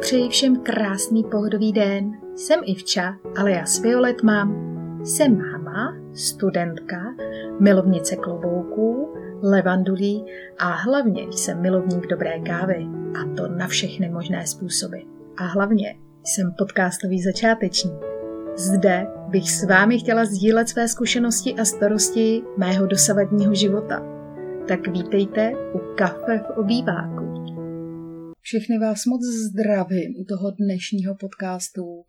přeji 0.00 0.28
všem 0.28 0.56
krásný 0.56 1.24
pohodový 1.24 1.72
den. 1.72 2.12
Jsem 2.36 2.60
Ivča, 2.64 3.14
ale 3.38 3.50
já 3.50 3.66
s 3.66 3.80
Violet 3.82 4.22
mám. 4.22 4.68
Jsem 5.04 5.38
máma, 5.38 5.96
studentka, 6.14 7.14
milovnice 7.60 8.16
klobouků, 8.16 9.14
levandulí 9.42 10.24
a 10.58 10.64
hlavně 10.64 11.22
jsem 11.22 11.60
milovník 11.60 12.06
dobré 12.06 12.40
kávy. 12.40 12.86
A 13.20 13.34
to 13.36 13.48
na 13.48 13.66
všechny 13.66 14.08
možné 14.08 14.46
způsoby. 14.46 14.98
A 15.36 15.44
hlavně 15.44 15.96
jsem 16.24 16.52
podcastový 16.58 17.22
začátečník. 17.22 18.02
Zde 18.56 19.06
bych 19.28 19.50
s 19.50 19.64
vámi 19.64 19.98
chtěla 19.98 20.24
sdílet 20.24 20.68
své 20.68 20.88
zkušenosti 20.88 21.54
a 21.54 21.64
starosti 21.64 22.42
mého 22.56 22.86
dosavadního 22.86 23.54
života. 23.54 24.02
Tak 24.68 24.88
vítejte 24.88 25.52
u 25.74 25.78
kafe 25.96 26.38
v 26.38 26.58
obýváku. 26.58 27.27
Všechny 28.48 28.78
vás 28.78 29.04
moc 29.06 29.20
zdravím 29.24 30.14
u 30.20 30.24
toho 30.24 30.50
dnešního 30.50 31.14
podcastu. 31.14 32.04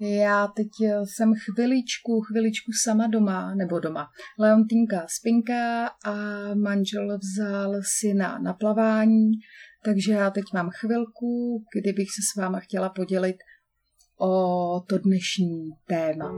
Já 0.00 0.46
teď 0.46 0.68
jsem 1.04 1.32
chviličku, 1.34 2.20
chviličku 2.20 2.72
sama 2.84 3.06
doma, 3.06 3.54
nebo 3.54 3.80
doma. 3.80 4.06
Leontínka 4.38 5.06
spinka 5.08 5.86
a 5.86 6.14
manžel 6.54 7.18
vzal 7.18 7.80
syna 7.98 8.38
na 8.38 8.52
plavání, 8.52 9.30
takže 9.84 10.12
já 10.12 10.30
teď 10.30 10.44
mám 10.54 10.70
chvilku, 10.70 11.62
kdybych 11.80 12.08
se 12.08 12.22
s 12.32 12.40
váma 12.40 12.60
chtěla 12.60 12.88
podělit 12.88 13.36
o 14.20 14.80
to 14.88 14.98
dnešní 14.98 15.70
téma. 15.86 16.30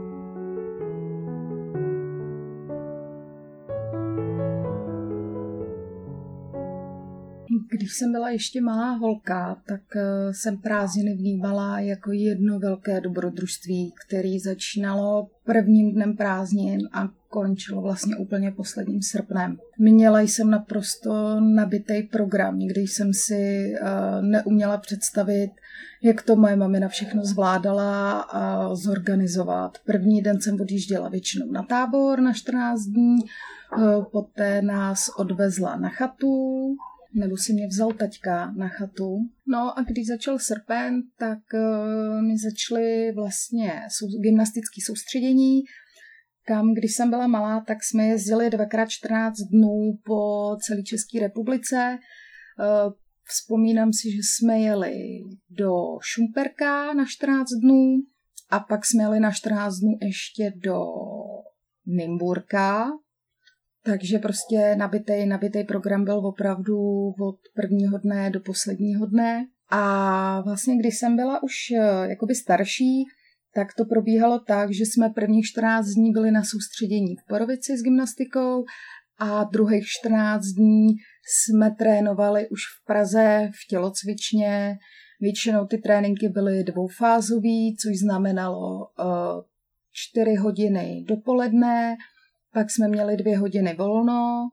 Když 7.71 7.93
jsem 7.93 8.11
byla 8.11 8.29
ještě 8.29 8.61
malá 8.61 8.91
holka, 8.91 9.61
tak 9.67 9.81
eh, 9.95 10.33
jsem 10.33 10.57
prázdniny 10.57 11.15
vnímala 11.15 11.79
jako 11.79 12.11
jedno 12.11 12.59
velké 12.59 13.01
dobrodružství, 13.01 13.93
který 14.05 14.39
začínalo 14.39 15.27
prvním 15.45 15.93
dnem 15.93 16.17
prázdnin 16.17 16.89
a 16.93 17.09
končilo 17.29 17.81
vlastně 17.81 18.15
úplně 18.15 18.51
posledním 18.51 19.01
srpnem. 19.01 19.57
Měla 19.79 20.21
jsem 20.21 20.49
naprosto 20.49 21.39
nabitý 21.39 22.03
program, 22.03 22.59
nikdy 22.59 22.81
jsem 22.81 23.13
si 23.13 23.73
uh, 23.81 24.25
neuměla 24.25 24.77
představit, 24.77 25.51
jak 26.03 26.21
to 26.21 26.35
moje 26.35 26.55
mamina 26.55 26.87
všechno 26.87 27.25
zvládala 27.25 28.21
a 28.21 28.75
zorganizovat. 28.75 29.77
První 29.85 30.21
den 30.21 30.41
jsem 30.41 30.61
odjížděla 30.61 31.09
většinou 31.09 31.51
na 31.51 31.63
tábor 31.63 32.19
na 32.19 32.33
14 32.33 32.81
dní, 32.81 33.15
uh, 33.77 34.03
poté 34.11 34.61
nás 34.61 35.09
odvezla 35.17 35.75
na 35.75 35.89
chatu, 35.89 36.75
nebo 37.13 37.37
si 37.37 37.53
mě 37.53 37.67
vzal 37.67 37.93
taťka 37.93 38.51
na 38.51 38.67
chatu. 38.67 39.19
No 39.47 39.79
a 39.79 39.83
když 39.83 40.07
začal 40.07 40.39
srpen, 40.39 41.01
tak 41.19 41.39
uh, 41.53 42.21
mi 42.21 42.33
začaly 42.37 43.11
vlastně 43.11 43.81
gymnastické 44.23 44.81
soustředění, 44.85 45.61
kam, 46.45 46.73
když 46.73 46.95
jsem 46.95 47.09
byla 47.09 47.27
malá, 47.27 47.63
tak 47.67 47.77
jsme 47.83 48.07
jezdili 48.07 48.49
dvakrát 48.49 48.89
14 48.89 49.37
dnů 49.37 49.99
po 50.05 50.55
celé 50.61 50.83
České 50.83 51.19
republice. 51.19 51.97
Uh, 52.59 52.93
vzpomínám 53.23 53.93
si, 53.93 54.11
že 54.11 54.17
jsme 54.23 54.59
jeli 54.59 54.93
do 55.49 55.71
Šumperka 56.01 56.93
na 56.93 57.05
14 57.07 57.49
dnů 57.61 58.01
a 58.49 58.59
pak 58.59 58.85
jsme 58.85 59.03
jeli 59.03 59.19
na 59.19 59.31
14 59.31 59.75
dnů 59.79 59.97
ještě 60.01 60.53
do 60.55 60.79
Nymburka, 61.85 62.87
takže 63.87 64.19
prostě 64.19 64.75
nabitý, 64.75 65.25
nabitý 65.25 65.63
program 65.63 66.03
byl 66.03 66.17
opravdu 66.17 66.77
od 67.07 67.39
prvního 67.55 67.97
dne 67.97 68.29
do 68.29 68.39
posledního 68.39 69.05
dne. 69.05 69.47
A 69.69 70.41
vlastně, 70.41 70.77
když 70.77 70.97
jsem 70.97 71.15
byla 71.15 71.43
už 71.43 71.53
eh, 71.71 72.09
jakoby 72.09 72.35
starší, 72.35 73.05
tak 73.53 73.67
to 73.77 73.85
probíhalo 73.85 74.39
tak, 74.39 74.73
že 74.73 74.83
jsme 74.83 75.09
prvních 75.09 75.45
14 75.45 75.85
dní 75.85 76.11
byli 76.11 76.31
na 76.31 76.43
soustředění 76.43 77.15
v 77.15 77.27
Porovici 77.27 77.77
s 77.77 77.83
gymnastikou 77.83 78.65
a 79.19 79.43
druhých 79.43 79.85
14 79.87 80.43
dní 80.43 80.87
jsme 81.27 81.71
trénovali 81.71 82.49
už 82.49 82.61
v 82.61 82.85
Praze 82.85 83.49
v 83.63 83.67
tělocvičně. 83.67 84.77
Většinou 85.21 85.65
ty 85.65 85.77
tréninky 85.77 86.29
byly 86.29 86.63
dvoufázový, 86.63 87.77
což 87.77 87.99
znamenalo 87.99 88.79
uh, 88.79 89.41
4 89.91 90.35
hodiny 90.35 91.03
dopoledne, 91.07 91.97
pak 92.57 92.71
jsme 92.71 92.87
měli 92.87 93.17
dvě 93.17 93.37
hodiny 93.37 93.75
volno 93.77 94.49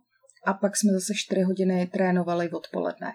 a 0.46 0.54
pak 0.54 0.76
jsme 0.76 0.92
zase 0.92 1.12
čtyři 1.14 1.42
hodiny 1.42 1.88
trénovali 1.92 2.50
odpoledne. 2.50 3.12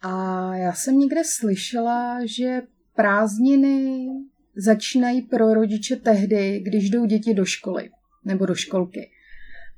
A 0.00 0.10
já 0.56 0.72
jsem 0.72 0.98
někde 0.98 1.22
slyšela, 1.24 2.18
že 2.26 2.62
prázdniny 2.94 4.06
začínají 4.56 5.22
pro 5.22 5.54
rodiče 5.54 5.96
tehdy, 5.96 6.60
když 6.60 6.90
jdou 6.90 7.04
děti 7.04 7.34
do 7.34 7.44
školy 7.44 7.90
nebo 8.24 8.46
do 8.46 8.54
školky. 8.54 9.10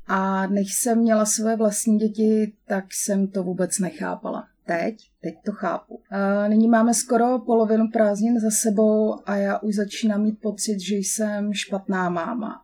A 0.07 0.47
než 0.47 0.75
jsem 0.75 0.99
měla 0.99 1.27
své 1.27 1.57
vlastní 1.57 1.99
děti, 1.99 2.53
tak 2.67 2.85
jsem 2.93 3.29
to 3.29 3.43
vůbec 3.43 3.79
nechápala. 3.79 4.49
Teď, 4.67 4.97
teď 5.23 5.35
to 5.45 5.53
chápu. 5.53 6.01
A 6.11 6.49
nyní 6.49 6.69
máme 6.69 6.95
skoro 6.95 7.39
polovinu 7.39 7.89
prázdnin 7.93 8.41
za 8.41 8.51
sebou 8.51 9.21
a 9.27 9.37
já 9.37 9.59
už 9.59 9.75
začínám 9.75 10.23
mít 10.23 10.41
pocit, 10.41 10.81
že 10.81 10.97
jsem 10.97 11.55
špatná 11.55 12.09
máma, 12.09 12.63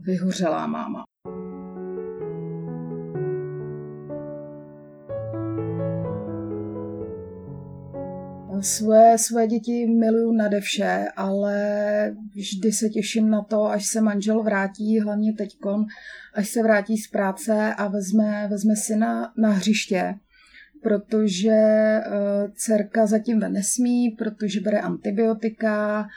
vyhořelá 0.00 0.66
máma. 0.66 1.04
Svoje, 8.60 9.18
svoje 9.18 9.46
děti 9.46 9.86
miluju 9.86 10.32
nade 10.32 10.60
vše, 10.60 11.06
ale 11.16 11.56
vždy 12.34 12.72
se 12.72 12.88
těším 12.88 13.30
na 13.30 13.42
to, 13.42 13.64
až 13.64 13.86
se 13.86 14.00
manžel 14.00 14.42
vrátí, 14.42 15.00
hlavně 15.00 15.32
teďkon, 15.32 15.86
až 16.34 16.48
se 16.48 16.62
vrátí 16.62 16.98
z 16.98 17.10
práce 17.10 17.74
a 17.74 17.88
vezme, 17.88 18.48
vezme 18.50 18.76
syna 18.76 19.32
na 19.36 19.50
hřiště, 19.50 20.14
protože 20.82 21.50
uh, 22.06 22.50
dcerka 22.54 23.06
zatím 23.06 23.40
ve 23.40 23.48
nesmí, 23.48 24.10
protože 24.10 24.60
bere 24.60 24.80
antibiotika, 24.80 26.08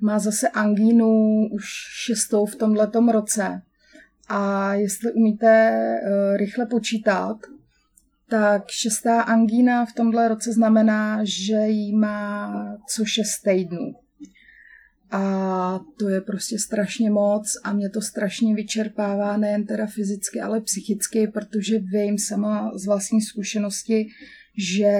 má 0.00 0.18
zase 0.18 0.48
angínu 0.48 1.08
už 1.52 1.64
šestou 2.06 2.46
v 2.46 2.56
tomhletom 2.56 3.08
roce. 3.08 3.62
A 4.28 4.74
jestli 4.74 5.12
umíte 5.12 5.80
uh, 6.02 6.36
rychle 6.36 6.66
počítat, 6.66 7.36
tak 8.28 8.70
šestá 8.70 9.20
angína 9.20 9.86
v 9.86 9.92
tomhle 9.92 10.28
roce 10.28 10.52
znamená, 10.52 11.20
že 11.24 11.54
jí 11.54 11.96
má 11.96 12.52
co 12.88 13.04
šest 13.04 13.42
týdnů. 13.44 13.94
A 15.10 15.80
to 15.98 16.08
je 16.08 16.20
prostě 16.20 16.58
strašně 16.58 17.10
moc 17.10 17.46
a 17.64 17.72
mě 17.72 17.90
to 17.90 18.00
strašně 18.02 18.54
vyčerpává, 18.54 19.36
nejen 19.36 19.66
teda 19.66 19.86
fyzicky, 19.86 20.40
ale 20.40 20.60
psychicky, 20.60 21.26
protože 21.26 21.78
vím 21.78 22.18
sama 22.18 22.70
z 22.74 22.86
vlastní 22.86 23.20
zkušenosti, 23.20 24.06
že 24.58 24.90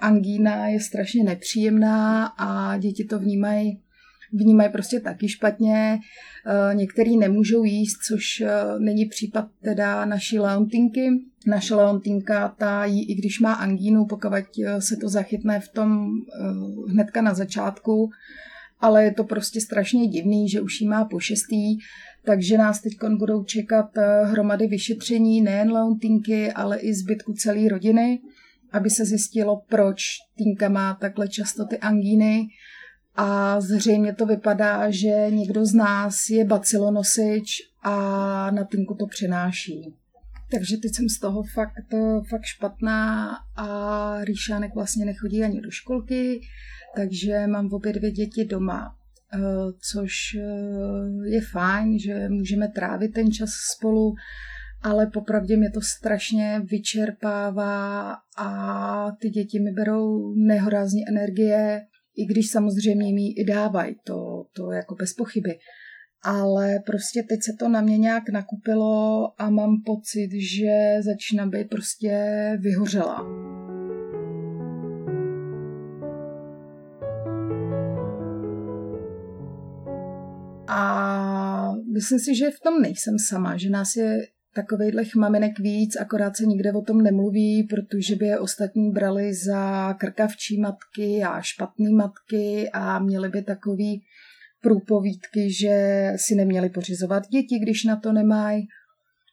angína 0.00 0.68
je 0.68 0.80
strašně 0.80 1.24
nepříjemná 1.24 2.26
a 2.26 2.78
děti 2.78 3.04
to 3.04 3.18
vnímají 3.18 3.80
vnímají 4.32 4.70
prostě 4.70 5.00
taky 5.00 5.28
špatně. 5.28 5.98
Eh, 6.46 6.74
některý 6.74 7.16
nemůžou 7.16 7.64
jíst, 7.64 7.98
což 8.08 8.40
eh, 8.40 8.50
není 8.78 9.06
případ 9.06 9.48
teda 9.62 10.04
naší 10.04 10.38
leontinky. 10.38 11.08
Naše 11.46 11.74
leontinka 11.74 12.54
ta 12.58 12.84
jí, 12.84 13.10
i 13.10 13.14
když 13.14 13.40
má 13.40 13.52
angínu, 13.52 14.06
pokud 14.06 14.32
eh, 14.32 14.80
se 14.80 14.96
to 14.96 15.08
zachytne 15.08 15.60
v 15.60 15.68
tom 15.68 16.08
hnedka 16.88 17.22
na 17.22 17.34
začátku, 17.34 18.10
ale 18.80 19.04
je 19.04 19.14
to 19.14 19.24
prostě 19.24 19.60
strašně 19.60 20.06
divný, 20.06 20.48
že 20.48 20.60
už 20.60 20.80
jí 20.80 20.88
má 20.88 21.04
po 21.04 21.20
šestý, 21.20 21.78
takže 22.24 22.58
nás 22.58 22.80
teď 22.80 22.92
budou 23.18 23.44
čekat 23.44 23.90
hromady 24.24 24.66
vyšetření 24.66 25.40
nejen 25.40 25.72
Leontinky, 25.72 26.52
ale 26.52 26.78
i 26.78 26.94
zbytku 26.94 27.32
celé 27.32 27.68
rodiny, 27.68 28.20
aby 28.72 28.90
se 28.90 29.04
zjistilo, 29.04 29.62
proč 29.68 30.02
Tinka 30.36 30.68
má 30.68 30.94
takhle 30.94 31.28
často 31.28 31.66
ty 31.66 31.78
angíny 31.78 32.46
a 33.16 33.60
zřejmě 33.60 34.14
to 34.14 34.26
vypadá, 34.26 34.90
že 34.90 35.26
někdo 35.30 35.66
z 35.66 35.74
nás 35.74 36.30
je 36.30 36.44
bacilonosič 36.44 37.56
a 37.82 38.50
na 38.50 38.64
tinku 38.64 38.94
to 38.94 39.06
přináší. 39.06 39.94
Takže 40.52 40.76
teď 40.76 40.94
jsem 40.94 41.08
z 41.08 41.18
toho 41.18 41.42
fakt, 41.42 41.74
fakt 42.28 42.44
špatná 42.44 43.30
a 43.56 44.24
Ríšánek 44.24 44.74
vlastně 44.74 45.04
nechodí 45.04 45.44
ani 45.44 45.60
do 45.60 45.70
školky, 45.70 46.40
takže 46.96 47.46
mám 47.46 47.72
obě 47.72 47.92
dvě 47.92 48.10
děti 48.10 48.44
doma, 48.44 48.96
eh, 49.34 49.38
což 49.92 50.12
eh, 50.34 51.28
je 51.28 51.40
fajn, 51.40 51.98
že 51.98 52.28
můžeme 52.28 52.68
trávit 52.68 53.12
ten 53.14 53.32
čas 53.32 53.50
spolu, 53.76 54.14
ale 54.82 55.06
popravdě 55.06 55.56
mě 55.56 55.70
to 55.70 55.80
strašně 55.80 56.60
vyčerpává 56.64 58.16
a 58.38 59.06
ty 59.20 59.30
děti 59.30 59.60
mi 59.60 59.70
berou 59.72 60.34
nehorázně 60.34 61.04
energie 61.08 61.80
i 62.16 62.24
když 62.24 62.50
samozřejmě 62.50 63.14
mi 63.14 63.26
i 63.26 63.44
dávají, 63.44 63.96
to, 64.04 64.44
to 64.56 64.72
jako 64.72 64.94
bez 64.94 65.14
pochyby 65.14 65.58
ale 66.22 66.78
prostě 66.86 67.22
teď 67.22 67.42
se 67.42 67.52
to 67.58 67.68
na 67.68 67.80
mě 67.80 67.98
nějak 67.98 68.28
nakupilo 68.28 69.28
a 69.38 69.50
mám 69.50 69.82
pocit, 69.86 70.30
že 70.32 71.02
začínám 71.02 71.50
být 71.50 71.70
prostě 71.70 72.12
vyhořela. 72.60 73.26
A 80.68 81.72
myslím 81.92 82.18
si, 82.18 82.34
že 82.34 82.50
v 82.50 82.60
tom 82.60 82.82
nejsem 82.82 83.18
sama, 83.18 83.56
že 83.56 83.70
nás 83.70 83.96
je 83.96 84.26
takovejhlech 84.54 85.14
maminek 85.14 85.58
víc, 85.58 85.96
akorát 85.96 86.36
se 86.36 86.44
nikde 86.46 86.72
o 86.72 86.82
tom 86.82 87.02
nemluví, 87.02 87.62
protože 87.62 88.16
by 88.16 88.26
je 88.26 88.38
ostatní 88.38 88.90
brali 88.90 89.34
za 89.34 89.94
krkavčí 89.94 90.60
matky 90.60 91.22
a 91.22 91.40
špatné 91.40 91.90
matky 91.90 92.70
a 92.72 92.98
měli 92.98 93.28
by 93.28 93.42
takový 93.42 94.02
průpovídky, 94.62 95.52
že 95.52 96.06
si 96.16 96.34
neměli 96.34 96.70
pořizovat 96.70 97.28
děti, 97.28 97.58
když 97.58 97.84
na 97.84 97.96
to 97.96 98.12
nemají. 98.12 98.62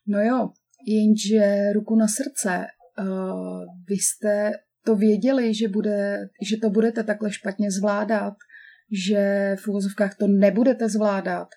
No 0.07 0.19
jo, 0.21 0.49
jenže 0.87 1.73
ruku 1.73 1.95
na 1.95 2.07
srdce, 2.07 2.65
uh, 2.99 3.63
vy 3.89 3.95
jste 3.95 4.51
to 4.85 4.95
věděli, 4.95 5.53
že, 5.53 5.67
bude, 5.67 6.19
že 6.41 6.57
to 6.61 6.69
budete 6.69 7.03
takhle 7.03 7.31
špatně 7.31 7.71
zvládat, 7.71 8.33
že 9.07 9.55
v 9.63 9.67
úvozovkách 9.67 10.15
to 10.15 10.27
nebudete 10.27 10.89
zvládat. 10.89 11.47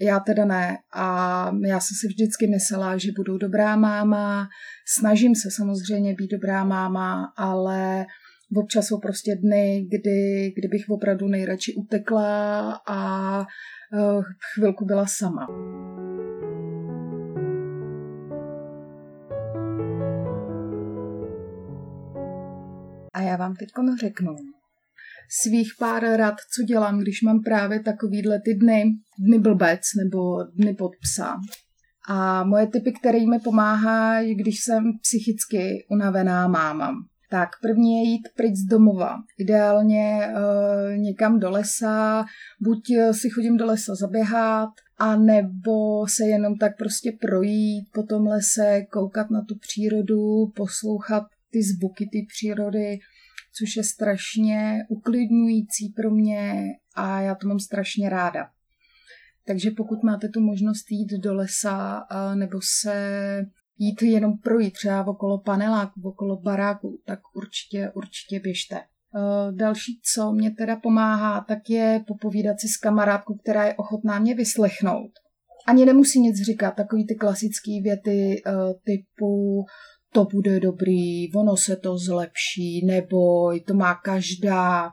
Já 0.00 0.20
teda 0.20 0.44
ne. 0.44 0.76
A 0.94 1.50
já 1.66 1.80
jsem 1.80 1.94
si 2.00 2.06
vždycky 2.08 2.46
myslela, 2.46 2.98
že 2.98 3.12
budu 3.16 3.38
dobrá 3.38 3.76
máma. 3.76 4.48
Snažím 4.96 5.34
se 5.34 5.48
samozřejmě 5.56 6.14
být 6.14 6.30
dobrá 6.30 6.64
máma, 6.64 7.32
ale 7.36 8.06
občas 8.56 8.86
jsou 8.86 8.98
prostě 8.98 9.36
dny, 9.36 9.86
kdy, 9.90 10.52
kdy 10.56 10.68
bych 10.68 10.88
opravdu 10.88 11.28
nejradši 11.28 11.74
utekla 11.74 12.72
a 12.86 13.38
uh, 13.38 14.24
chvilku 14.54 14.84
byla 14.84 15.06
sama. 15.06 15.46
A 23.14 23.20
já 23.22 23.36
vám 23.36 23.54
teď 23.56 23.68
řeknu 24.00 24.36
svých 25.30 25.72
pár 25.78 26.02
rad, 26.16 26.34
co 26.54 26.62
dělám, 26.62 26.98
když 26.98 27.22
mám 27.22 27.40
právě 27.42 27.80
takovýhle 27.80 28.40
ty 28.40 28.54
dny, 28.54 28.84
dny 29.18 29.38
blbec 29.38 29.80
nebo 30.04 30.44
dny 30.44 30.74
pod 30.74 30.92
psa. 31.02 31.36
A 32.08 32.44
moje 32.44 32.66
typy, 32.66 32.92
které 32.92 33.26
mi 33.26 33.38
pomáhají, 33.44 34.34
když 34.34 34.60
jsem 34.60 34.84
psychicky 35.02 35.86
unavená 35.90 36.48
máma. 36.48 36.92
Tak 37.30 37.48
první 37.62 37.96
je 37.96 38.10
jít 38.10 38.28
pryč 38.36 38.56
z 38.56 38.64
domova. 38.64 39.16
Ideálně 39.38 40.20
e, 40.24 40.32
někam 40.98 41.38
do 41.38 41.50
lesa, 41.50 42.24
buď 42.60 42.80
si 43.12 43.30
chodím 43.30 43.56
do 43.56 43.66
lesa 43.66 43.94
zaběhat, 43.94 44.70
a 45.00 45.16
nebo 45.16 46.06
se 46.08 46.24
jenom 46.26 46.56
tak 46.56 46.76
prostě 46.76 47.12
projít 47.20 47.88
po 47.92 48.02
tom 48.02 48.26
lese, 48.26 48.82
koukat 48.92 49.30
na 49.30 49.42
tu 49.42 49.54
přírodu, 49.58 50.52
poslouchat 50.56 51.22
ty 51.50 51.62
zvuky 51.62 52.08
ty 52.12 52.26
přírody, 52.28 52.98
což 53.58 53.76
je 53.76 53.84
strašně 53.84 54.78
uklidňující 54.88 55.88
pro 55.88 56.10
mě 56.10 56.64
a 56.94 57.20
já 57.20 57.34
to 57.34 57.48
mám 57.48 57.58
strašně 57.58 58.10
ráda. 58.10 58.50
Takže 59.46 59.70
pokud 59.70 60.02
máte 60.02 60.28
tu 60.28 60.40
možnost 60.40 60.90
jít 60.90 61.12
do 61.12 61.34
lesa 61.34 62.06
nebo 62.34 62.60
se 62.80 63.46
jít 63.82 64.02
jenom 64.02 64.38
projít 64.38 64.74
třeba 64.74 65.06
okolo 65.06 65.38
paneláku, 65.38 66.00
okolo 66.04 66.36
baráku, 66.36 66.98
tak 67.06 67.20
určitě, 67.34 67.90
určitě 67.94 68.40
běžte. 68.40 68.80
Další, 69.50 70.00
co 70.14 70.32
mě 70.32 70.50
teda 70.50 70.76
pomáhá, 70.76 71.44
tak 71.48 71.70
je 71.70 72.04
popovídat 72.06 72.60
si 72.60 72.68
s 72.68 72.76
kamarádkou, 72.76 73.34
která 73.34 73.64
je 73.64 73.74
ochotná 73.74 74.18
mě 74.18 74.34
vyslechnout. 74.34 75.10
Ani 75.66 75.86
nemusí 75.86 76.20
nic 76.20 76.42
říkat, 76.42 76.70
takový 76.70 77.06
ty 77.06 77.14
klasické 77.14 77.70
věty 77.82 78.42
typu 78.84 79.64
to 80.12 80.24
bude 80.24 80.60
dobrý, 80.60 81.34
ono 81.34 81.56
se 81.56 81.76
to 81.76 81.98
zlepší, 81.98 82.86
neboj, 82.86 83.60
to 83.60 83.74
má 83.74 83.94
každá. 83.94 84.90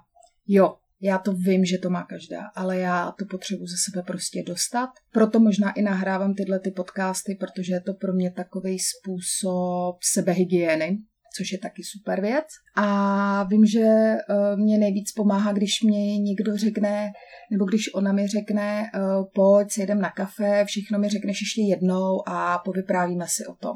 Jo, 0.48 0.76
já 1.02 1.18
to 1.18 1.34
vím, 1.34 1.66
že 1.66 1.78
to 1.78 1.90
má 1.90 2.04
každá, 2.04 2.42
ale 2.56 2.78
já 2.78 3.12
to 3.12 3.26
potřebuji 3.26 3.68
ze 3.68 3.76
sebe 3.78 4.04
prostě 4.04 4.44
dostat. 4.48 4.90
Proto 5.14 5.40
možná 5.40 5.72
i 5.72 5.82
nahrávám 5.82 6.34
tyhle 6.34 6.60
ty 6.60 6.72
podcasty, 6.72 7.38
protože 7.40 7.74
je 7.74 7.82
to 7.82 7.94
pro 7.94 8.14
mě 8.14 8.32
takový 8.32 8.78
způsob 8.80 9.98
sebehygieny, 10.14 10.98
což 11.38 11.52
je 11.52 11.58
taky 11.58 11.84
super 11.84 12.22
věc. 12.22 12.46
A 12.76 13.44
vím, 13.44 13.66
že 13.66 13.80
eh, 13.80 14.56
mě 14.56 14.78
nejvíc 14.78 15.12
pomáhá, 15.12 15.54
když 15.54 15.82
mě 15.84 16.20
někdo 16.20 16.58
řekne, 16.58 17.12
nebo 17.52 17.66
když 17.66 17.94
ona 17.94 18.12
mi 18.12 18.28
řekne, 18.28 18.84
eh, 18.84 19.00
pojď, 19.36 19.78
jedem 19.78 20.02
na 20.02 20.10
kafe, 20.10 20.66
všechno 20.66 21.00
mi 21.00 21.10
řekneš 21.10 21.42
ještě 21.42 21.62
jednou 21.62 22.28
a 22.28 22.60
povyprávíme 22.66 23.26
si 23.28 23.46
o 23.46 23.56
tom. 23.56 23.76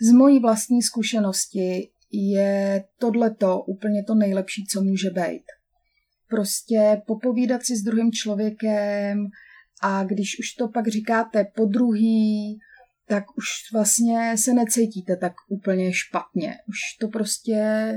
Z 0.00 0.12
mojí 0.12 0.40
vlastní 0.40 0.82
zkušenosti 0.82 1.90
je 2.12 2.84
tohleto 2.98 3.60
úplně 3.60 4.04
to 4.04 4.14
nejlepší, 4.14 4.66
co 4.66 4.82
může 4.82 5.10
být. 5.10 5.42
Prostě 6.28 7.02
popovídat 7.06 7.62
si 7.64 7.76
s 7.76 7.82
druhým 7.82 8.12
člověkem 8.12 9.26
a 9.82 10.04
když 10.04 10.38
už 10.40 10.52
to 10.58 10.68
pak 10.68 10.88
říkáte 10.88 11.44
po 11.56 11.64
druhý, 11.64 12.58
tak 13.08 13.24
už 13.36 13.46
vlastně 13.72 14.36
se 14.38 14.54
necítíte 14.54 15.16
tak 15.16 15.32
úplně 15.48 15.92
špatně. 15.92 16.54
Už 16.68 16.78
to 17.00 17.08
prostě 17.08 17.92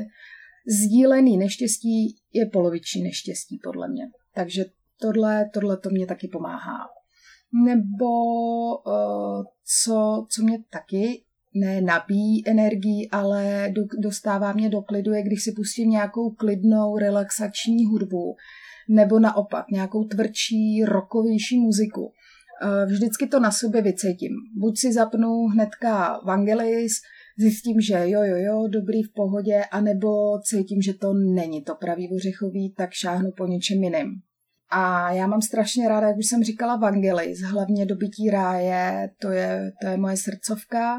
sdílený 0.68 1.38
neštěstí 1.38 2.16
je 2.34 2.46
poloviční 2.46 3.04
neštěstí, 3.04 3.60
podle 3.64 3.90
mě. 3.90 4.04
Takže 4.36 4.66
tohle, 5.02 5.50
tohle 5.54 5.78
to 5.78 5.90
mě 5.90 6.06
taky 6.06 6.28
pomáhá. 6.28 6.78
Nebo 7.66 8.08
uh, 8.86 9.44
co, 9.84 10.26
co 10.30 10.44
mě 10.44 10.64
taky 10.70 11.24
ne 11.54 11.82
nabíjí 11.82 12.48
energii, 12.48 13.10
ale 13.12 13.70
do, 13.76 13.82
dostává 14.00 14.54
mě 14.54 14.70
do 14.70 14.82
klidu, 14.82 15.14
je 15.14 15.24
když 15.24 15.44
si 15.44 15.52
pustím 15.52 15.90
nějakou 15.90 16.30
klidnou, 16.30 16.98
relaxační 16.98 17.86
hudbu, 17.86 18.36
nebo 18.90 19.20
naopak 19.20 19.66
nějakou 19.72 20.04
tvrdší, 20.04 20.84
rokovější 20.86 21.60
muziku. 21.60 22.12
Eh, 22.64 22.86
vždycky 22.86 23.28
to 23.28 23.40
na 23.40 23.52
sobě 23.52 23.82
vycítím. 23.82 24.32
Buď 24.60 24.78
si 24.78 24.94
zapnu 24.94 25.46
hnedka 25.46 26.20
Vangelis, 26.26 26.92
zjistím, 27.40 27.82
že 27.82 27.94
jo, 27.94 28.24
jo, 28.24 28.38
jo, 28.38 28.68
dobrý 28.68 29.04
v 29.04 29.14
pohodě, 29.16 29.62
anebo 29.72 30.40
cítím, 30.40 30.82
že 30.82 30.94
to 30.94 31.14
není 31.14 31.64
to 31.64 31.76
pravý 31.76 32.10
ořechový, 32.16 32.74
tak 32.78 32.90
šáhnu 32.92 33.32
po 33.38 33.48
něčem 33.48 33.84
jiném. 33.84 34.12
A 34.70 35.12
já 35.12 35.28
mám 35.28 35.42
strašně 35.42 35.90
ráda, 35.90 36.08
jak 36.08 36.18
už 36.18 36.26
jsem 36.26 36.44
říkala, 36.44 36.76
Vangelis, 36.76 37.42
hlavně 37.42 37.86
dobytí 37.86 38.30
ráje, 38.30 39.10
to 39.22 39.32
je, 39.32 39.72
to 39.82 39.88
je 39.88 39.98
moje 39.98 40.18
srdcovka, 40.18 40.98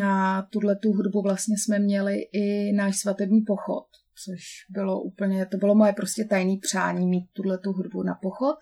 na 0.00 0.42
tuhle 0.42 0.76
tu 0.76 0.92
hudbu 0.92 1.22
vlastně 1.22 1.58
jsme 1.58 1.78
měli 1.78 2.16
i 2.32 2.72
náš 2.72 2.96
svatební 2.98 3.40
pochod, 3.40 3.86
což 4.24 4.40
bylo 4.70 5.02
úplně, 5.02 5.46
to 5.46 5.56
bylo 5.56 5.74
moje 5.74 5.92
prostě 5.92 6.24
tajné 6.24 6.56
přání 6.62 7.06
mít 7.06 7.24
tuhle 7.32 7.58
tu 7.58 7.72
hudbu 7.72 8.02
na 8.02 8.14
pochod, 8.22 8.56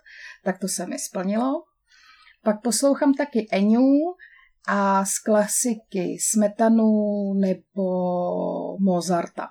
tak 0.45 0.59
to 0.59 0.69
se 0.69 0.87
mi 0.87 0.99
splnilo. 0.99 1.53
Pak 2.45 2.63
poslouchám 2.63 3.15
taky 3.15 3.49
Eniu 3.53 4.15
a 4.69 5.05
z 5.05 5.19
klasiky 5.19 6.17
Smetanu 6.21 7.35
nebo 7.35 7.85
Mozarta. 8.79 9.49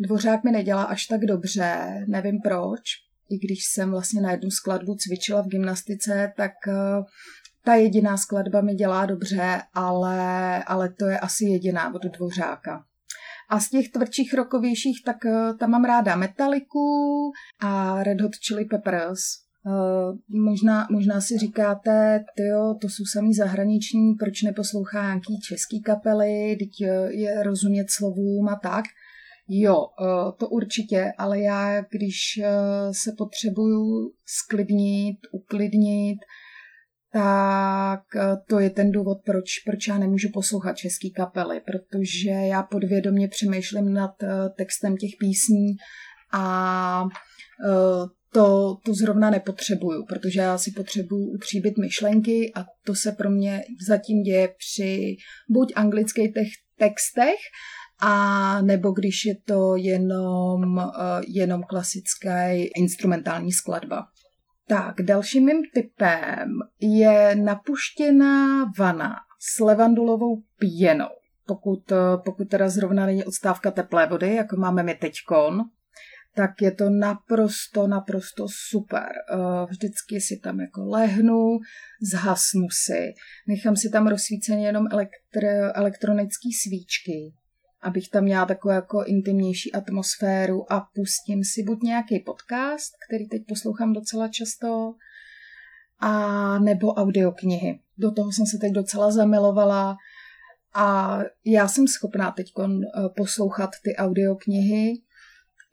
Dvořák 0.00 0.44
mi 0.44 0.52
nedělá 0.52 0.82
až 0.82 1.06
tak 1.06 1.20
dobře, 1.20 2.04
nevím 2.08 2.40
proč. 2.40 2.80
I 3.30 3.38
když 3.38 3.64
jsem 3.64 3.90
vlastně 3.90 4.20
na 4.20 4.30
jednu 4.30 4.50
skladbu 4.50 4.94
cvičila 4.94 5.42
v 5.42 5.48
gymnastice, 5.48 6.32
tak 6.36 6.52
eh, 6.68 6.72
ta 7.64 7.74
jediná 7.74 8.16
skladba 8.16 8.60
mi 8.60 8.74
dělá 8.74 9.06
dobře, 9.06 9.62
ale, 9.74 10.64
ale 10.64 10.88
to 10.88 11.06
je 11.06 11.18
asi 11.18 11.44
jediná 11.44 11.94
od 11.94 12.02
Dvořáka. 12.02 12.84
A 13.48 13.60
z 13.60 13.68
těch 13.68 13.88
tvrdších 13.88 14.34
rokovějších, 14.34 15.02
tak 15.04 15.16
uh, 15.24 15.58
tam 15.58 15.70
mám 15.70 15.84
ráda 15.84 16.16
Metaliku 16.16 17.32
a 17.60 18.02
Red 18.02 18.20
Hot 18.20 18.32
Chili 18.46 18.64
Peppers. 18.64 19.20
Uh, 19.66 20.42
možná, 20.44 20.86
možná 20.90 21.20
si 21.20 21.38
říkáte, 21.38 22.24
tyjo, 22.36 22.74
to 22.80 22.88
jsou 22.88 23.04
samý 23.12 23.34
zahraniční, 23.34 24.14
proč 24.14 24.42
neposlouchá 24.42 25.06
nějaký 25.06 25.40
český 25.40 25.82
kapely, 25.82 26.56
teď 26.58 26.88
je 27.10 27.42
rozumět 27.42 27.90
slovům 27.90 28.48
a 28.48 28.56
tak. 28.62 28.84
Jo, 29.48 29.86
to 30.38 30.48
určitě, 30.48 31.12
ale 31.18 31.40
já, 31.40 31.80
když 31.80 32.40
se 32.92 33.12
potřebuju 33.18 34.12
sklidnit, 34.26 35.16
uklidnit, 35.32 36.18
tak 37.12 38.02
eh, 38.16 38.36
to 38.48 38.58
je 38.58 38.70
ten 38.70 38.90
důvod, 38.90 39.18
proč, 39.24 39.58
proč 39.66 39.88
já 39.88 39.98
nemůžu 39.98 40.28
poslouchat 40.32 40.76
český 40.76 41.12
kapely, 41.12 41.60
protože 41.60 42.30
já 42.30 42.62
podvědomě 42.62 43.28
přemýšlím 43.28 43.92
nad 43.92 44.22
eh, 44.22 44.28
textem 44.56 44.96
těch 44.96 45.10
písní 45.18 45.76
a 46.32 47.04
eh, 47.66 48.08
to, 48.32 48.76
to 48.84 48.94
zrovna 48.94 49.30
nepotřebuju, 49.30 50.06
protože 50.06 50.40
já 50.40 50.58
si 50.58 50.70
potřebuju 50.70 51.26
utříbit 51.34 51.78
myšlenky 51.78 52.52
a 52.54 52.64
to 52.84 52.94
se 52.94 53.12
pro 53.12 53.30
mě 53.30 53.62
zatím 53.88 54.22
děje 54.22 54.48
při 54.58 55.16
buď 55.48 55.72
anglických 55.76 56.32
textech, 56.78 57.38
a 58.00 58.62
nebo 58.62 58.92
když 58.92 59.24
je 59.24 59.34
to 59.44 59.76
jenom, 59.76 60.90
jenom 61.28 61.62
klasická 61.62 62.48
instrumentální 62.76 63.52
skladba. 63.52 64.11
Tak, 64.72 65.02
dalším 65.02 65.44
mým 65.46 65.62
typem 65.74 66.48
je 66.80 67.36
napuštěná 67.36 68.64
vana 68.78 69.14
s 69.40 69.60
levandulovou 69.60 70.42
pěnou. 70.58 71.08
Pokud, 71.46 71.92
pokud 72.24 72.48
teda 72.48 72.68
zrovna 72.68 73.06
není 73.06 73.24
odstávka 73.24 73.70
teplé 73.70 74.06
vody, 74.06 74.34
jako 74.34 74.56
máme 74.56 74.82
my 74.82 74.94
teďkon, 74.94 75.60
tak 76.34 76.50
je 76.62 76.70
to 76.70 76.90
naprosto, 76.90 77.86
naprosto 77.86 78.46
super. 78.68 79.08
Eh, 79.08 79.66
vždycky 79.70 80.20
si 80.20 80.40
tam 80.42 80.60
jako 80.60 80.84
lehnu, 80.84 81.58
zhasnu 82.12 82.66
si, 82.70 83.12
nechám 83.48 83.76
si 83.76 83.90
tam 83.90 84.06
rozsvíceně 84.06 84.66
jenom 84.66 84.84
elektr- 84.84 85.72
elektronické 85.74 86.48
svíčky, 86.62 87.32
abych 87.82 88.08
tam 88.08 88.24
měla 88.24 88.46
takovou 88.46 88.74
jako 88.74 89.04
intimnější 89.04 89.72
atmosféru 89.72 90.72
a 90.72 90.80
pustím 90.94 91.44
si 91.44 91.62
buď 91.62 91.82
nějaký 91.82 92.18
podcast, 92.18 92.92
který 93.08 93.28
teď 93.28 93.42
poslouchám 93.48 93.92
docela 93.92 94.28
často, 94.28 94.94
a 96.02 96.58
nebo 96.58 96.94
audioknihy. 96.94 97.78
Do 97.98 98.10
toho 98.10 98.32
jsem 98.32 98.46
se 98.46 98.58
teď 98.58 98.72
docela 98.72 99.10
zamilovala 99.10 99.96
a 100.74 101.18
já 101.44 101.68
jsem 101.68 101.88
schopná 101.88 102.30
teď 102.30 102.46
eh, 102.58 103.08
poslouchat 103.16 103.70
ty 103.84 103.96
audioknihy 103.96 104.92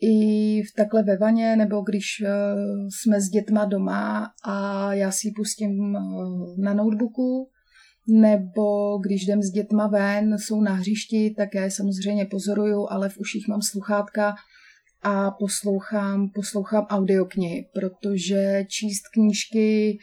i 0.01 0.61
v 0.63 0.73
takhle 0.77 1.03
ve 1.03 1.17
vaně, 1.17 1.55
nebo 1.55 1.81
když 1.81 2.05
eh, 2.25 2.29
jsme 2.89 3.21
s 3.21 3.29
dětma 3.29 3.65
doma 3.65 4.31
a 4.43 4.93
já 4.93 5.11
si 5.11 5.27
ji 5.27 5.33
pustím 5.33 5.95
eh, 5.95 5.99
na 6.61 6.73
notebooku, 6.73 7.49
nebo 8.09 8.97
když 8.97 9.23
jdem 9.23 9.41
s 9.41 9.51
dětma 9.51 9.87
ven, 9.87 10.37
jsou 10.37 10.61
na 10.61 10.73
hřišti, 10.73 11.33
tak 11.37 11.55
já 11.55 11.63
je 11.63 11.71
samozřejmě 11.71 12.25
pozoruju, 12.25 12.87
ale 12.89 13.09
v 13.09 13.17
uších 13.17 13.47
mám 13.47 13.61
sluchátka 13.61 14.35
a 15.01 15.31
poslouchám, 15.31 16.29
poslouchám 16.29 16.85
audioknihy, 16.85 17.65
protože 17.73 18.65
číst 18.67 19.01
knížky, 19.13 19.97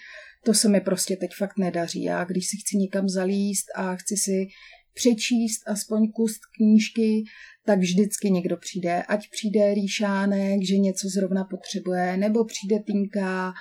to 0.44 0.54
se 0.54 0.68
mi 0.68 0.80
prostě 0.80 1.16
teď 1.16 1.30
fakt 1.38 1.58
nedaří. 1.58 2.02
Já 2.02 2.24
když 2.24 2.46
si 2.46 2.56
chci 2.56 2.76
někam 2.76 3.08
zalíst 3.08 3.66
a 3.74 3.96
chci 3.96 4.16
si 4.16 4.46
přečíst 4.94 5.60
aspoň 5.66 6.12
kus 6.12 6.32
knížky, 6.56 7.24
tak 7.66 7.78
vždycky 7.78 8.30
někdo 8.30 8.56
přijde. 8.56 9.02
Ať 9.02 9.30
přijde 9.30 9.74
Ríšánek, 9.74 10.62
že 10.68 10.78
něco 10.78 11.08
zrovna 11.08 11.44
potřebuje, 11.44 12.16
nebo 12.16 12.44
přijde 12.44 12.78
Tinka, 12.86 13.52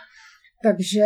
takže 0.65 1.05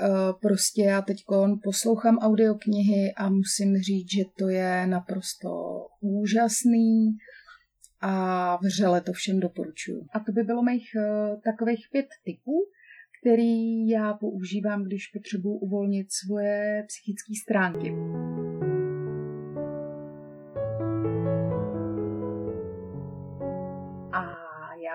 uh, 0.00 0.40
prostě 0.40 0.82
já 0.82 1.02
teď 1.02 1.24
poslouchám 1.62 2.18
audioknihy 2.18 3.12
a 3.16 3.28
musím 3.28 3.76
říct, 3.76 4.12
že 4.12 4.22
to 4.38 4.48
je 4.48 4.86
naprosto 4.86 5.48
úžasný 6.00 7.16
a 8.00 8.56
vřele 8.56 9.00
to 9.00 9.12
všem 9.12 9.40
doporučuji. 9.40 10.04
A 10.14 10.20
to 10.20 10.32
by 10.32 10.42
bylo 10.42 10.62
mých 10.62 10.88
uh, 10.96 11.40
takových 11.40 11.88
pět 11.92 12.06
typů, 12.24 12.52
který 13.20 13.88
já 13.88 14.14
používám, 14.14 14.84
když 14.84 15.06
potřebuji 15.06 15.58
uvolnit 15.58 16.06
svoje 16.12 16.84
psychické 16.86 17.32
stránky. 17.42 17.94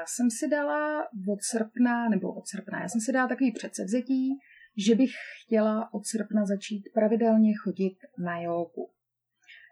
Jsem 0.08 0.30
si 0.30 0.48
dala 0.48 1.08
od 1.28 1.40
srpna, 1.42 2.10
nebo 2.10 2.34
od 2.34 2.48
srpna, 2.48 2.82
já 2.82 2.90
jsem 2.90 3.02
si 3.02 3.12
dala 3.12 3.28
takový 3.28 3.52
předsevzetí, 3.52 4.40
že 4.78 4.96
bych 4.96 5.12
chtěla 5.46 5.94
od 5.94 6.06
srpna 6.06 6.46
začít 6.46 6.84
pravidelně 6.94 7.54
chodit 7.64 7.98
na 8.18 8.42
jogu. 8.42 8.90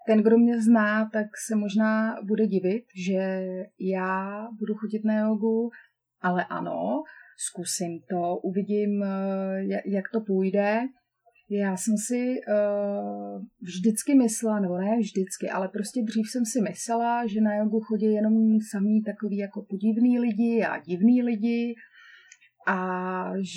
Ten, 0.07 0.23
kdo 0.23 0.37
mě 0.37 0.61
zná, 0.61 1.09
tak 1.13 1.27
se 1.47 1.55
možná 1.55 2.15
bude 2.23 2.47
divit, 2.47 2.85
že 3.07 3.45
já 3.79 4.47
budu 4.59 4.75
chodit 4.75 5.05
na 5.05 5.19
jogu, 5.19 5.69
ale 6.21 6.45
ano, 6.45 7.03
zkusím 7.37 8.01
to, 8.09 8.37
uvidím, 8.37 9.03
eh, 9.03 9.81
jak 9.85 10.05
to 10.13 10.21
půjde. 10.21 10.81
Já 11.53 11.77
jsem 11.77 11.97
si 12.07 12.35
uh, 12.47 13.41
vždycky 13.61 14.15
myslela, 14.15 14.59
nebo 14.59 14.77
ne 14.77 14.97
vždycky, 14.99 15.49
ale 15.49 15.67
prostě 15.67 16.01
dřív 16.03 16.29
jsem 16.29 16.45
si 16.45 16.61
myslela, 16.61 17.27
že 17.27 17.41
na 17.41 17.55
jogu 17.55 17.79
chodí 17.79 18.13
jenom 18.13 18.33
samý 18.71 19.03
takový 19.03 19.37
jako 19.37 19.65
podivný 19.69 20.19
lidi 20.19 20.63
a 20.63 20.79
divný 20.79 21.21
lidi 21.21 21.75
a 22.67 22.77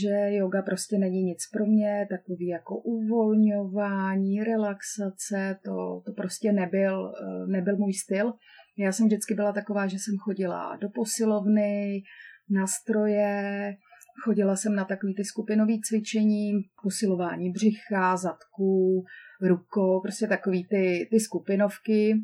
že 0.01 0.37
yoga 0.37 0.63
prostě 0.63 0.99
není 0.99 1.23
nic 1.23 1.39
pro 1.53 1.67
mě, 1.67 2.07
takový 2.11 2.47
jako 2.47 2.79
uvolňování, 2.79 4.45
relaxace, 4.45 5.59
to, 5.65 6.03
to 6.07 6.13
prostě 6.13 6.53
nebyl, 6.53 7.03
uh, 7.03 7.49
nebyl 7.49 7.77
můj 7.77 7.93
styl. 7.93 8.33
Já 8.79 8.93
jsem 8.93 9.07
vždycky 9.07 9.35
byla 9.35 9.53
taková, 9.53 9.87
že 9.87 9.97
jsem 9.97 10.17
chodila 10.19 10.77
do 10.81 10.89
posilovny, 10.95 12.03
na 12.51 12.67
stroje, 12.67 13.75
Chodila 14.23 14.57
jsem 14.57 14.75
na 14.75 14.85
takový 14.85 15.15
ty 15.15 15.25
skupinové 15.25 15.73
cvičení, 15.85 16.53
posilování 16.83 17.51
břicha, 17.51 18.17
zadku, 18.17 19.05
rukou, 19.41 20.01
prostě 20.01 20.27
takový 20.27 20.67
ty, 20.69 21.09
ty 21.11 21.21
skupinovky. 21.21 22.15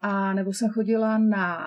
A 0.00 0.34
nebo 0.34 0.52
jsem 0.52 0.68
chodila 0.68 1.18
na 1.18 1.58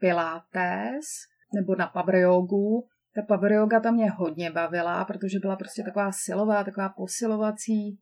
pilates 0.00 1.06
nebo 1.54 1.76
na 1.76 1.86
power 1.86 2.14
jogu. 2.14 2.86
Ta 3.14 3.22
power 3.22 3.52
yoga 3.52 3.80
tam 3.80 3.94
mě 3.94 4.10
hodně 4.10 4.50
bavila, 4.50 5.04
protože 5.04 5.38
byla 5.38 5.56
prostě 5.56 5.82
taková 5.82 6.12
silová, 6.12 6.64
taková 6.64 6.88
posilovací. 6.88 7.98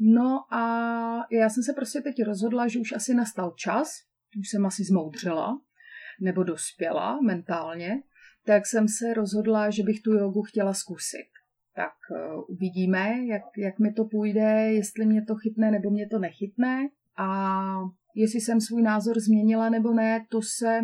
No 0.00 0.54
a 0.54 0.62
já 1.32 1.48
jsem 1.48 1.62
se 1.62 1.72
prostě 1.72 2.00
teď 2.00 2.22
rozhodla, 2.26 2.68
že 2.68 2.78
už 2.78 2.92
asi 2.92 3.14
nastal 3.14 3.54
čas, 3.56 3.88
už 4.40 4.48
jsem 4.48 4.66
asi 4.66 4.84
zmoudřela, 4.84 5.60
nebo 6.20 6.42
dospěla 6.42 7.20
mentálně, 7.20 8.02
tak 8.48 8.66
jsem 8.66 8.88
se 8.88 9.14
rozhodla, 9.14 9.70
že 9.70 9.82
bych 9.82 10.02
tu 10.02 10.12
jogu 10.12 10.42
chtěla 10.42 10.74
zkusit. 10.74 11.28
Tak 11.74 11.92
uh, 12.10 12.44
uvidíme, 12.48 13.26
jak, 13.26 13.42
jak 13.58 13.78
mi 13.78 13.92
to 13.92 14.04
půjde, 14.04 14.72
jestli 14.72 15.06
mě 15.06 15.24
to 15.24 15.34
chytne 15.34 15.70
nebo 15.70 15.90
mě 15.90 16.08
to 16.08 16.18
nechytne. 16.18 16.88
A 17.16 17.28
jestli 18.14 18.40
jsem 18.40 18.60
svůj 18.60 18.82
názor 18.82 19.20
změnila 19.20 19.70
nebo 19.70 19.92
ne, 19.92 20.26
to 20.28 20.40
se, 20.42 20.80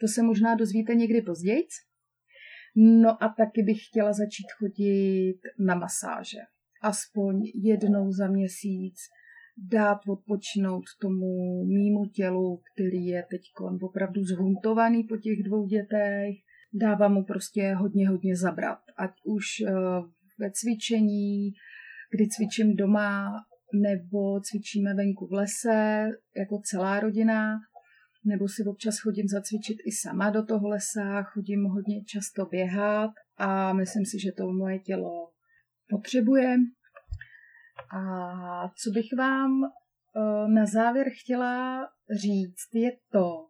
to 0.00 0.08
se 0.08 0.22
možná 0.22 0.54
dozvíte 0.54 0.94
někdy 0.94 1.22
později. 1.22 1.62
No 2.76 3.22
a 3.22 3.28
taky 3.28 3.62
bych 3.62 3.86
chtěla 3.86 4.12
začít 4.12 4.52
chodit 4.58 5.38
na 5.58 5.74
masáže. 5.74 6.38
Aspoň 6.82 7.42
jednou 7.54 8.12
za 8.12 8.28
měsíc 8.28 8.96
dát 9.56 9.98
odpočinout 10.08 10.84
tomu 11.00 11.64
mýmu 11.64 12.06
tělu, 12.06 12.60
který 12.72 13.06
je 13.06 13.26
teď 13.30 13.40
opravdu 13.82 14.24
zhuntovaný 14.24 15.04
po 15.04 15.16
těch 15.16 15.42
dvou 15.42 15.66
dětech, 15.66 16.45
dávám 16.72 17.14
mu 17.14 17.24
prostě 17.24 17.74
hodně, 17.74 18.08
hodně 18.08 18.36
zabrat. 18.36 18.78
Ať 18.96 19.10
už 19.24 19.44
eh, 19.60 19.72
ve 20.38 20.50
cvičení, 20.52 21.52
kdy 22.12 22.28
cvičím 22.28 22.76
doma, 22.76 23.32
nebo 23.82 24.40
cvičíme 24.40 24.94
venku 24.94 25.26
v 25.26 25.32
lese, 25.32 26.08
jako 26.36 26.60
celá 26.64 27.00
rodina, 27.00 27.58
nebo 28.24 28.48
si 28.48 28.64
občas 28.64 28.98
chodím 28.98 29.28
zacvičit 29.28 29.76
i 29.86 29.92
sama 29.92 30.30
do 30.30 30.44
toho 30.44 30.68
lesa, 30.68 31.22
chodím 31.22 31.64
hodně 31.64 32.04
často 32.04 32.46
běhat 32.46 33.10
a 33.36 33.72
myslím 33.72 34.04
si, 34.06 34.20
že 34.20 34.32
to 34.32 34.52
moje 34.52 34.78
tělo 34.78 35.30
potřebuje. 35.90 36.56
A 37.96 38.68
co 38.68 38.90
bych 38.90 39.06
vám 39.18 39.50
eh, 39.64 40.48
na 40.48 40.66
závěr 40.66 41.06
chtěla 41.22 41.86
říct, 42.22 42.74
je 42.74 42.90
to, 43.12 43.46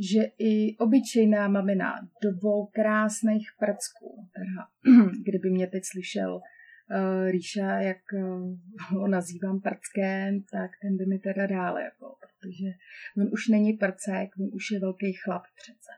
že 0.00 0.20
i 0.38 0.76
obyčejná 0.76 1.48
mamina 1.48 2.08
dvou 2.22 2.66
krásných 2.66 3.48
prcků, 3.58 4.28
teda, 4.34 4.68
kdyby 5.24 5.50
mě 5.50 5.66
teď 5.66 5.84
slyšel 5.84 6.34
uh, 6.36 7.30
Ríša, 7.30 7.80
jak 7.80 8.02
uh, 8.12 8.56
ho 8.88 9.08
nazývám 9.08 9.60
prckem, 9.60 10.42
tak 10.52 10.70
ten 10.82 10.96
by 10.96 11.06
mi 11.06 11.18
teda 11.18 11.46
dále, 11.46 11.82
jako, 11.82 12.16
protože 12.20 12.70
on 13.16 13.28
už 13.32 13.48
není 13.48 13.72
prcek, 13.72 14.30
on 14.40 14.48
už 14.52 14.70
je 14.70 14.80
velký 14.80 15.12
chlap 15.12 15.42
přece. 15.62 15.90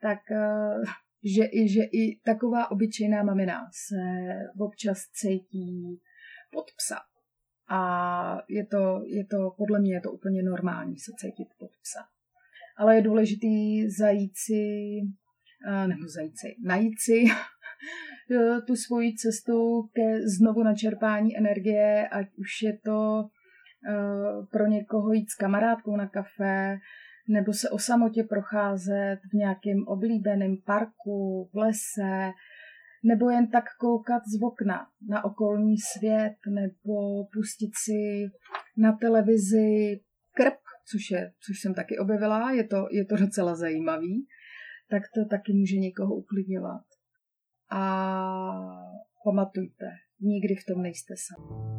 Tak, 0.00 0.18
uh, 0.30 0.84
že, 1.36 1.44
i, 1.44 1.68
že 1.68 1.82
i 1.82 2.20
taková 2.24 2.70
obyčejná 2.70 3.22
mamina 3.22 3.70
se 3.72 3.96
občas 4.58 4.98
cítí 5.12 6.00
pod 6.52 6.64
psa. 6.76 6.98
A 7.68 8.42
je 8.48 8.66
to, 8.66 9.02
je 9.06 9.24
to, 9.26 9.54
podle 9.56 9.80
mě 9.80 9.94
je 9.94 10.00
to 10.00 10.12
úplně 10.12 10.42
normální 10.42 10.98
se 10.98 11.12
cítit 11.18 11.48
pod 11.58 11.70
psa 11.82 12.08
ale 12.78 12.96
je 12.96 13.02
důležitý 13.02 13.90
zajít 13.90 14.32
si, 14.36 14.62
nebo 15.86 16.08
zajít 16.16 16.38
si, 16.38 16.48
najít 16.64 16.94
si 17.00 17.24
tu 18.66 18.76
svoji 18.76 19.14
cestu 19.14 19.82
ke 19.94 20.28
znovu 20.38 20.62
načerpání 20.62 21.38
energie, 21.38 22.08
ať 22.08 22.26
už 22.38 22.62
je 22.62 22.78
to 22.84 23.28
pro 24.50 24.66
někoho 24.66 25.12
jít 25.12 25.30
s 25.30 25.34
kamarádkou 25.34 25.96
na 25.96 26.08
kafe, 26.08 26.78
nebo 27.28 27.52
se 27.52 27.70
o 27.70 27.78
samotě 27.78 28.24
procházet 28.24 29.18
v 29.32 29.34
nějakém 29.34 29.86
oblíbeném 29.86 30.56
parku, 30.66 31.50
v 31.52 31.56
lese, 31.56 32.30
nebo 33.04 33.30
jen 33.30 33.50
tak 33.50 33.64
koukat 33.80 34.22
z 34.26 34.42
okna 34.42 34.86
na 35.08 35.24
okolní 35.24 35.76
svět, 35.78 36.34
nebo 36.54 37.24
pustit 37.32 37.70
si 37.84 38.30
na 38.76 38.92
televizi 38.92 40.00
což, 40.92 41.10
je, 41.10 41.32
což 41.46 41.60
jsem 41.60 41.74
taky 41.74 41.98
objevila, 41.98 42.50
je 42.50 42.64
to, 42.64 42.86
je 42.90 43.04
to 43.04 43.16
docela 43.16 43.54
zajímavý, 43.54 44.26
tak 44.90 45.02
to 45.14 45.24
taky 45.24 45.52
může 45.52 45.76
někoho 45.76 46.14
uklidňovat. 46.14 46.82
A 47.70 47.80
pamatujte, 49.24 49.86
nikdy 50.20 50.54
v 50.54 50.64
tom 50.64 50.82
nejste 50.82 51.14
sami. 51.16 51.72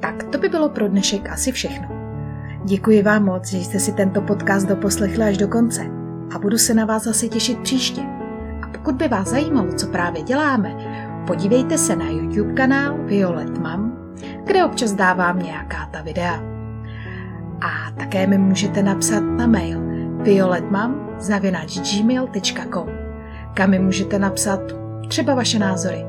Tak 0.00 0.24
to 0.32 0.38
by 0.38 0.48
bylo 0.48 0.68
pro 0.68 0.88
dnešek 0.88 1.28
asi 1.28 1.52
všechno. 1.52 1.88
Děkuji 2.68 3.02
vám 3.02 3.24
moc, 3.24 3.50
že 3.50 3.58
jste 3.58 3.78
si 3.78 3.92
tento 3.92 4.22
podcast 4.22 4.68
doposlechli 4.68 5.24
až 5.24 5.36
do 5.36 5.48
konce 5.48 5.82
a 6.34 6.38
budu 6.38 6.58
se 6.58 6.74
na 6.74 6.84
vás 6.84 7.04
zase 7.04 7.28
těšit 7.28 7.58
příště. 7.62 8.00
A 8.62 8.68
pokud 8.72 8.94
by 8.94 9.08
vás 9.08 9.28
zajímalo, 9.28 9.74
co 9.74 9.86
právě 9.90 10.22
děláme, 10.22 10.74
podívejte 11.26 11.78
se 11.78 11.96
na 11.96 12.10
YouTube 12.10 12.52
kanál 12.52 13.04
Violet 13.04 13.58
Mam, 13.58 13.87
kde 14.48 14.64
občas 14.64 14.92
dávám 14.92 15.38
nějaká 15.38 15.88
ta 15.92 16.02
videa. 16.02 16.42
A 17.60 17.90
také 17.98 18.26
mi 18.26 18.38
můžete 18.38 18.82
napsat 18.82 19.20
na 19.20 19.46
mail 19.46 19.80
violetmam.gmail.com 20.22 22.88
kam 23.54 23.70
mi 23.70 23.78
můžete 23.78 24.18
napsat 24.18 24.60
třeba 25.08 25.34
vaše 25.34 25.58
názory. 25.58 26.06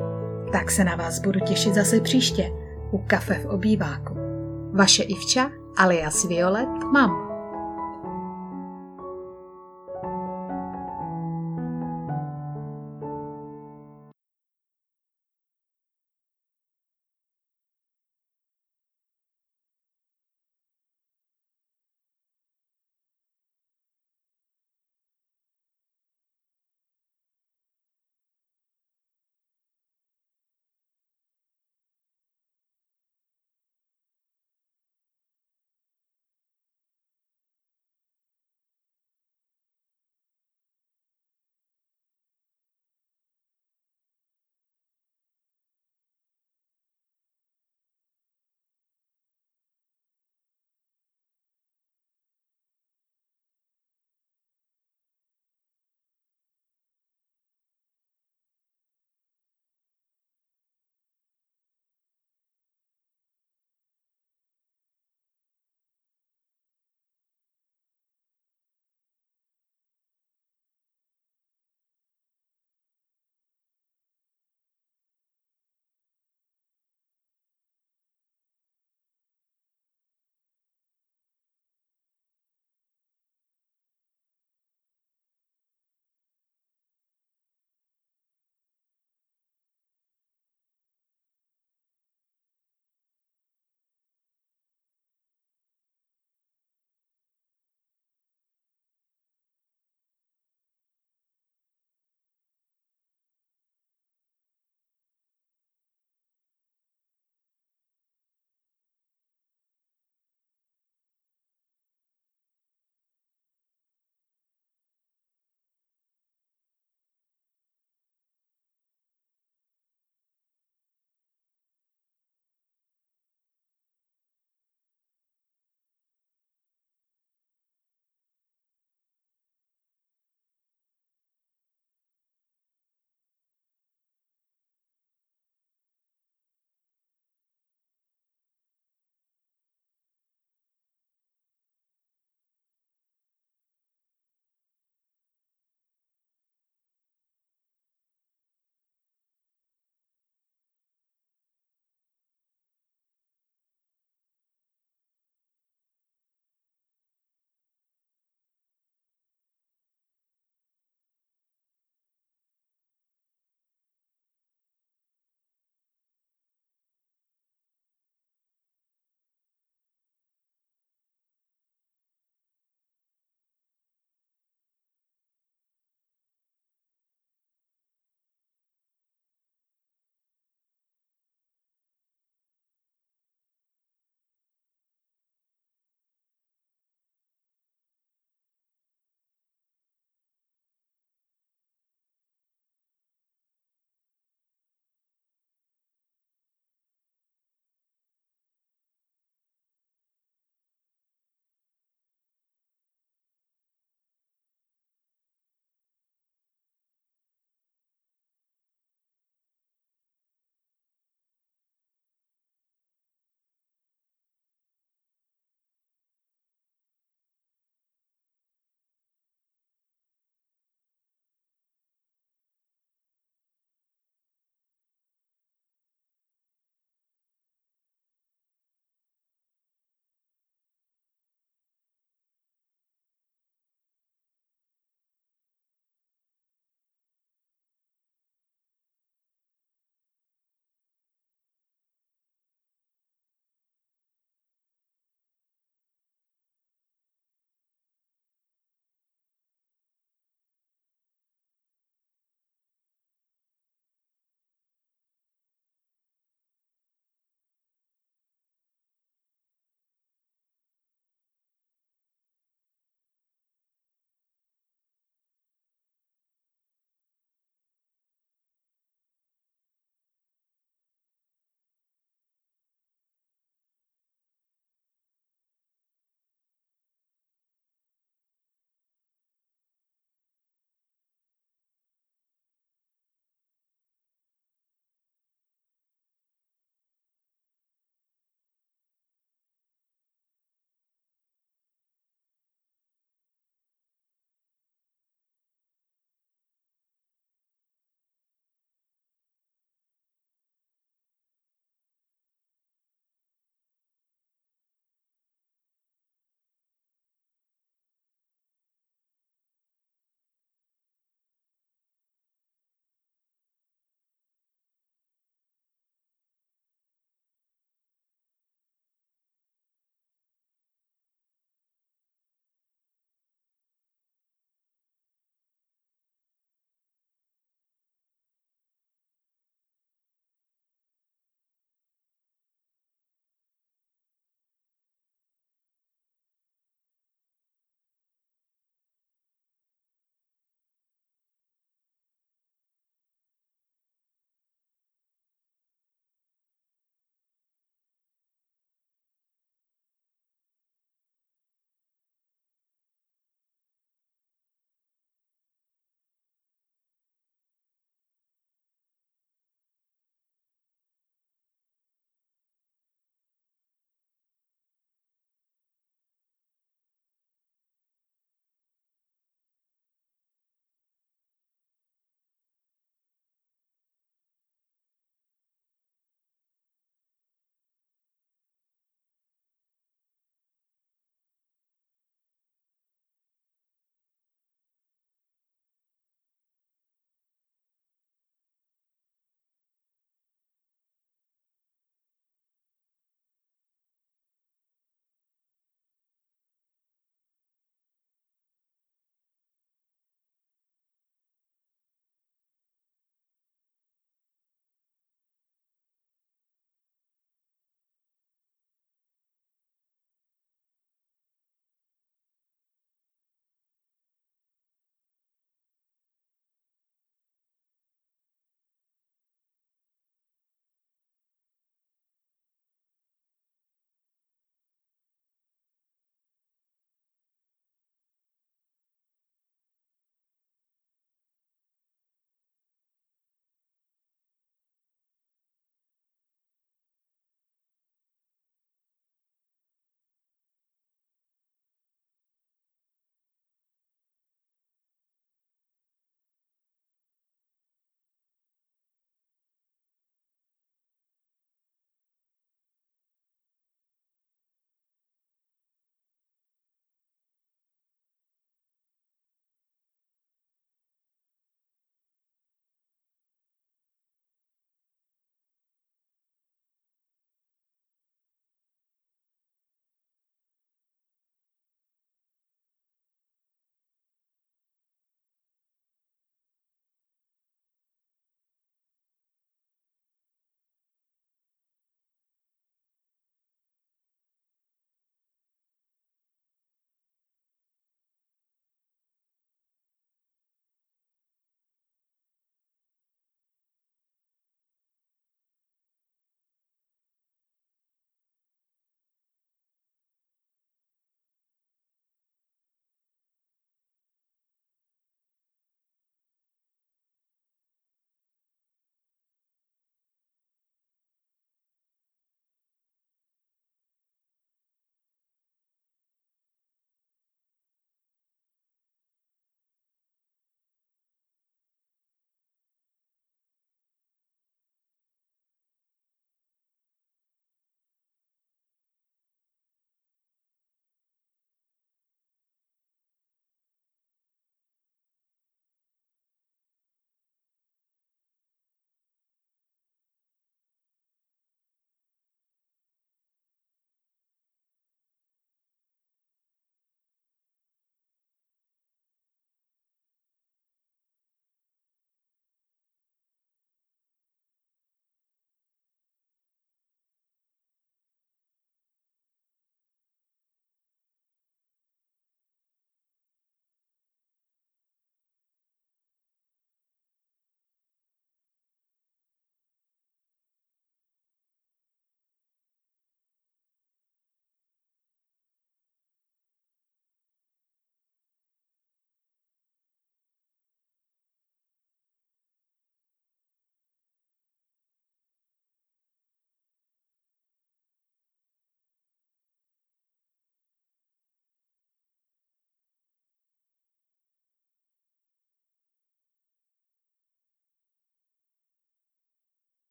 Tak 0.51 0.71
se 0.71 0.83
na 0.83 0.95
vás 0.95 1.19
budu 1.19 1.39
těšit 1.39 1.73
zase 1.73 2.01
příště 2.01 2.51
u 2.91 2.97
kafe 2.97 3.33
v 3.33 3.45
obýváku. 3.45 4.17
Vaše 4.73 5.03
Ivča 5.03 5.51
alias 5.77 6.27
Violet 6.27 6.69
Mam. 6.93 7.28